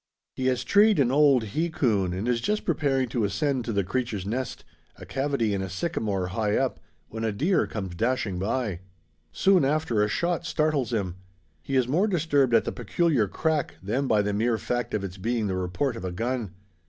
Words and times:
He 0.35 0.47
has 0.47 0.63
"treed" 0.63 0.97
an 0.97 1.11
old 1.11 1.43
he 1.43 1.69
coon, 1.69 2.11
and 2.11 2.27
is 2.27 2.41
just 2.41 2.65
preparing 2.65 3.07
to 3.09 3.23
ascend 3.23 3.65
to 3.65 3.71
the 3.71 3.83
creature's 3.83 4.25
nest 4.25 4.63
a 4.95 5.05
cavity 5.05 5.53
in 5.53 5.61
a 5.61 5.69
sycamore 5.69 6.29
high 6.29 6.57
up 6.57 6.79
when 7.09 7.23
a 7.23 7.31
deer 7.31 7.67
comes 7.67 7.93
dashing 7.93 8.39
by. 8.39 8.79
Soon 9.31 9.63
after 9.63 10.01
a 10.01 10.07
shot 10.07 10.43
startles 10.43 10.91
him. 10.91 11.17
He 11.61 11.75
is 11.75 11.87
more 11.87 12.07
disturbed 12.07 12.55
at 12.55 12.63
the 12.65 12.71
peculiar 12.71 13.27
crack, 13.27 13.75
than 13.83 14.07
by 14.07 14.23
the 14.23 14.33
mere 14.33 14.57
fact 14.57 14.95
of 14.95 15.03
its 15.03 15.17
being 15.17 15.45
the 15.45 15.55
report 15.55 15.95
of 15.95 16.03
a 16.03 16.11
gun. 16.11 16.55